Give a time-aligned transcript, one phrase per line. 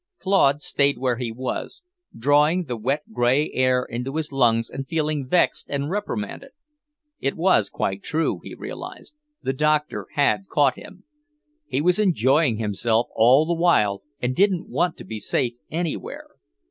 [0.17, 1.83] Claude stayed where he was,
[2.17, 6.49] drawing the wet grey air into his lungs and feeling vexed and reprimanded.
[7.19, 11.03] It was quite true, he realized; the doctor had caught him.
[11.67, 16.29] He was enjoying himself all the while and didn't want to be safe anywhere.